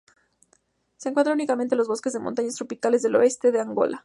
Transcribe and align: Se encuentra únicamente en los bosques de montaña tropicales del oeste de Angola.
Se 0.97 1.09
encuentra 1.09 1.33
únicamente 1.35 1.75
en 1.75 1.77
los 1.77 1.87
bosques 1.87 2.13
de 2.13 2.19
montaña 2.19 2.49
tropicales 2.49 3.03
del 3.03 3.17
oeste 3.17 3.51
de 3.51 3.61
Angola. 3.61 3.99